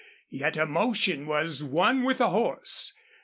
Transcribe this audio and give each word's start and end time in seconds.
Yet 0.31 0.55
her 0.55 0.65
motion 0.65 1.27
was 1.27 1.63
one 1.63 2.01
with 2.01 2.17
the 2.17 2.31
horse. 2.31 2.93